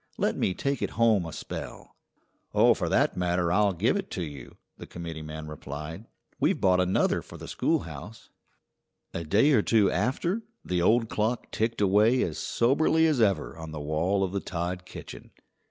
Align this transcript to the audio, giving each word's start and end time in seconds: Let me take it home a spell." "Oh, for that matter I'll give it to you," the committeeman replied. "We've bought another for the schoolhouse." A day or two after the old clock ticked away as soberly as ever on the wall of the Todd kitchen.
Let 0.17 0.35
me 0.35 0.55
take 0.55 0.81
it 0.81 0.89
home 0.97 1.27
a 1.27 1.31
spell." 1.31 1.95
"Oh, 2.55 2.73
for 2.73 2.89
that 2.89 3.15
matter 3.15 3.51
I'll 3.51 3.71
give 3.73 3.95
it 3.95 4.09
to 4.17 4.23
you," 4.23 4.57
the 4.79 4.87
committeeman 4.87 5.45
replied. 5.47 6.07
"We've 6.39 6.59
bought 6.59 6.79
another 6.79 7.21
for 7.21 7.37
the 7.37 7.47
schoolhouse." 7.47 8.31
A 9.13 9.23
day 9.23 9.51
or 9.51 9.61
two 9.61 9.91
after 9.91 10.41
the 10.65 10.81
old 10.81 11.07
clock 11.07 11.51
ticked 11.51 11.81
away 11.81 12.23
as 12.23 12.39
soberly 12.39 13.05
as 13.05 13.21
ever 13.21 13.55
on 13.55 13.69
the 13.69 13.79
wall 13.79 14.23
of 14.23 14.31
the 14.31 14.39
Todd 14.39 14.85
kitchen. 14.87 15.33